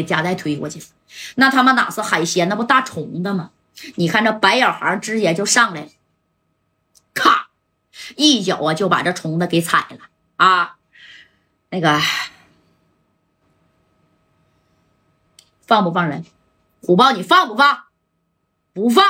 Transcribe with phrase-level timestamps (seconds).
[0.00, 0.82] 给夹带推过去，
[1.34, 3.50] 那他妈哪是海鲜，那不大虫子吗？
[3.96, 5.90] 你看这白小航直接就上来，
[7.12, 7.48] 咔，
[8.16, 9.98] 一脚啊就把这虫子给踩了
[10.36, 10.76] 啊！
[11.68, 12.00] 那个
[15.60, 16.24] 放不放人？
[16.82, 17.84] 虎豹，你放不放？
[18.72, 19.04] 不放！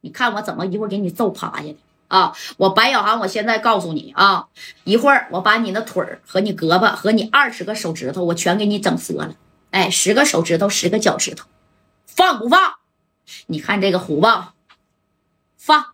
[0.00, 1.76] 你看我怎么一会儿给你揍趴下的
[2.08, 2.32] 啊！
[2.56, 4.48] 我白小航，我现在告诉你啊，
[4.84, 9.34] 一会儿我把你的腿儿和你胳膊和你二十个手指头，我全给你整折了。
[9.70, 11.46] 哎，十个手指头，十个脚趾头，
[12.06, 12.74] 放不放？
[13.46, 14.54] 你看这个虎豹，
[15.56, 15.86] 放，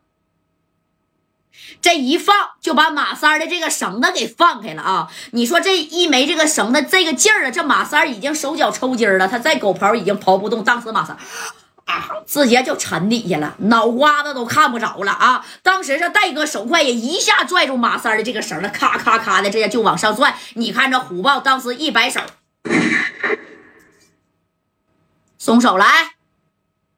[1.83, 5.11] 这一放就把马三的这个绳子给放开了啊！
[5.33, 10.65] 你说这一没这个绳子，这个劲儿啊，这马三已经手脚抽筋了，他再狗刨已经刨不动。
[10.65, 11.15] 当时马三
[11.85, 15.45] 啊，直接就沉底下了，脑瓜子都看不着了啊！
[15.63, 20.35] 当时这戴哥手快也一下拽住马三的这个绳子，咔咔咔的，这下就往上拽。
[20.55, 22.21] 你看这虎豹当时一摆手。
[25.47, 25.87] 松手来，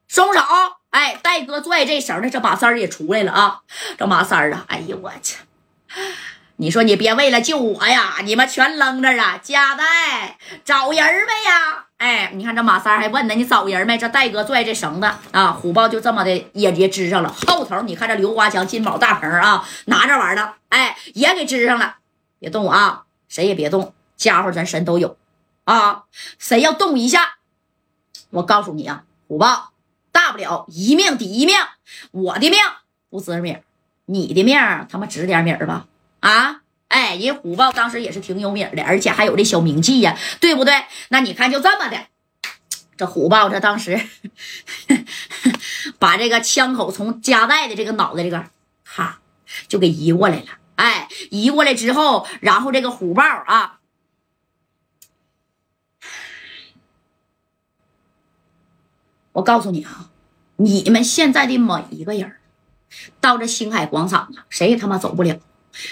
[0.09, 0.41] 松手！
[0.89, 3.61] 哎，戴哥拽这绳的，这马三也出来了啊！
[3.99, 5.37] 这马三啊，哎呦我去！
[6.57, 9.39] 你说你别为了救我呀，你们全扔这啊！
[9.43, 11.85] 加代找人没呀？
[11.99, 13.99] 哎，你看这马三还问呢，你找人没？
[13.99, 17.31] 这戴哥拽这绳子啊，虎豹就这么的也也支上了。
[17.47, 21.97] 后头你看这刘华强金宝大鹏啊，拿着玩的，哎，也给支上了。
[22.39, 25.19] 别动啊，谁也别动，家伙咱神都有
[25.65, 26.05] 啊！
[26.39, 27.35] 谁要动一下？
[28.31, 29.73] 我告诉你啊，虎豹，
[30.13, 31.57] 大不了一命抵一命，
[32.11, 32.59] 我的命
[33.09, 33.57] 不值米，
[34.07, 35.87] 你的命他妈值点米吧？
[36.21, 40.85] 啊，哎，人虎豹当时也是挺有米的，而且还有这小名气呀，对不对？
[41.09, 42.07] 那你看就这么的，
[42.97, 43.99] 这虎豹这当时
[45.99, 48.45] 把这个枪口从夹带的这个脑袋这个
[48.85, 49.21] 哈
[49.69, 53.78] 就给移过来了，哎，移过来之后，然后这个虎豹啊。
[59.39, 60.11] 我告诉你啊，
[60.57, 62.33] 你们现在的每一个人
[63.21, 65.37] 到这星海广场啊，谁也他妈走不了。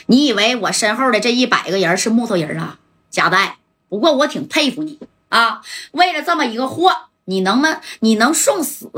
[0.06, 2.78] 你以为我身后的这一百个人是木头人啊？
[3.08, 3.58] 夹带。
[3.88, 4.98] 不过我挺佩服你
[5.28, 5.60] 啊，
[5.92, 6.90] 为了这么一个货，
[7.26, 7.80] 你能吗？
[8.00, 8.90] 你能送死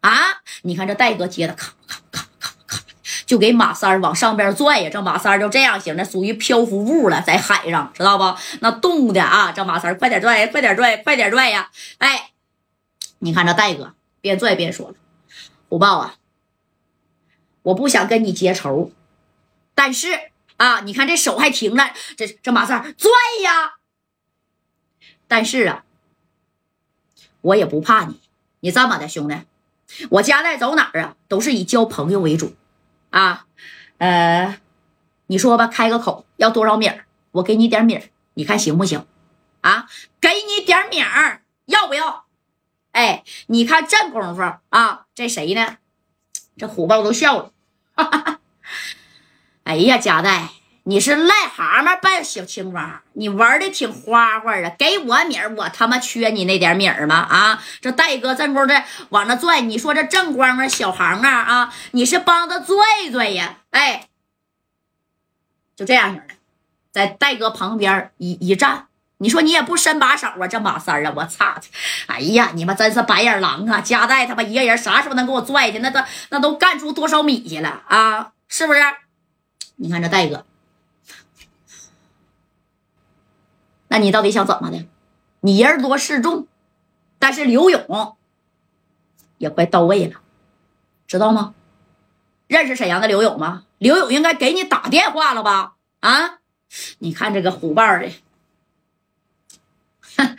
[0.00, 0.40] 啊？
[0.62, 2.78] 你看这戴哥接的，咔咔咔咔咔，
[3.26, 4.88] 就给马三往上边拽呀。
[4.90, 8.34] 这马三就这样型的，属于漂浮物了，在海上，知道不？
[8.60, 11.68] 那动的啊，这马三快点拽，快点拽，快点拽呀！
[11.98, 12.30] 哎。
[13.24, 14.96] 你看这戴哥边拽边说了
[15.70, 16.16] ：“虎豹啊，
[17.62, 18.90] 我不想跟你结仇，
[19.76, 20.08] 但是
[20.56, 23.10] 啊，你看这手还停了，这这马三拽
[23.44, 23.74] 呀。
[25.28, 25.84] 但是啊，
[27.42, 28.20] 我也不怕你。
[28.58, 29.36] 你这么的兄弟，
[30.10, 32.56] 我家带走哪儿啊，都是以交朋友为主
[33.10, 33.46] 啊。
[33.98, 34.58] 呃，
[35.28, 38.02] 你说吧，开个口要多少米儿，我给你点米儿，
[38.34, 39.06] 你看行不行？
[39.60, 39.88] 啊，
[40.20, 42.21] 给你点米儿，要不要？”
[42.92, 45.76] 哎，你看这功夫啊，这谁呢？
[46.56, 47.52] 这虎豹都笑了。
[47.94, 48.38] 哈 哈
[49.64, 50.50] 哎呀，夹带，
[50.84, 54.70] 你是癞蛤蟆扮小青蛙，你玩的挺花花啊！
[54.78, 57.16] 给我米儿，我他妈缺你那点米儿吗？
[57.16, 58.74] 啊，这戴哥正功夫
[59.10, 62.76] 往那拽，你说这正光啊，小航啊啊，你是帮他拽
[63.10, 63.58] 拽呀？
[63.70, 64.08] 哎，
[65.76, 66.34] 就这样型的，
[66.90, 68.88] 在戴哥旁边一一站。
[69.22, 71.54] 你说你也不伸把手啊，这马三啊，我操！
[72.08, 73.80] 哎呀，你们真是白眼狼啊！
[73.80, 75.78] 加代他妈一个人啥时候能给我拽去？
[75.78, 76.00] 那都
[76.30, 78.32] 那都干出多少米去了啊？
[78.48, 78.80] 是不是？
[79.76, 80.44] 你看这戴哥，
[83.86, 84.86] 那你到底想怎么的？
[85.40, 86.48] 你人多势众，
[87.20, 88.16] 但是刘勇
[89.38, 90.20] 也快到位了，
[91.06, 91.54] 知道吗？
[92.48, 93.62] 认识沈阳的刘勇吗？
[93.78, 95.74] 刘勇应该给你打电话了吧？
[96.00, 96.40] 啊？
[96.98, 98.10] 你看这个虎豹的。
[100.14, 100.36] 哼，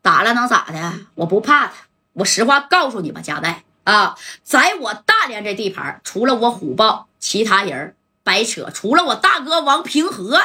[0.00, 0.92] 打了能咋的？
[1.14, 1.72] 我不怕他。
[2.14, 8.70] 我实话告诉你吧，佳代啊，在我大连这地盘，除了我虎豹，其他人白扯。
[8.72, 10.40] 除了我大哥王平和，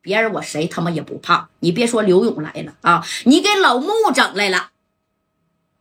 [0.00, 1.48] 别人我谁他妈也不怕。
[1.60, 4.70] 你别说刘勇来了啊，你给老穆整来了，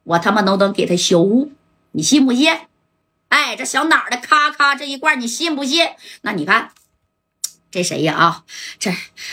[0.03, 1.49] 我他妈都能给他修，
[1.91, 2.55] 你信不信？
[3.29, 5.89] 哎，这小脑袋咔咔这一罐，你信不信？
[6.21, 6.71] 那你看。
[7.71, 8.15] 这谁呀？
[8.15, 8.43] 啊，
[8.77, 8.91] 这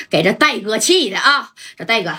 [0.09, 1.53] 给这戴哥气的啊！
[1.77, 2.17] 这戴哥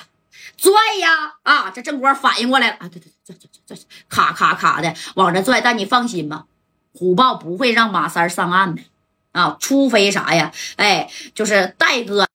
[0.62, 1.34] 拽呀！
[1.42, 2.88] 啊，这正光反应过来了啊！
[2.88, 5.60] 对对对，拽拽拽，咔咔咔的往这拽。
[5.60, 6.46] 但你放心吧，
[6.94, 8.84] 虎豹不会让马三上岸的
[9.32, 10.52] 啊，除非啥呀？
[10.76, 12.28] 哎，就是戴哥。